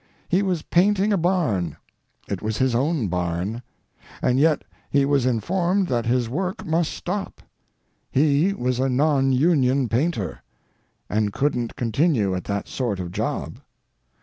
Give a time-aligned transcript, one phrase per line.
[0.27, 6.27] He was painting a barn—it was his own barn—and yet he was informed that his
[6.27, 7.43] work must stop;
[8.09, 10.41] he was a non union painter,
[11.07, 13.59] and couldn't continue at that sort of job.